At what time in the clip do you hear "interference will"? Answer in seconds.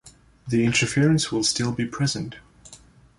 0.65-1.43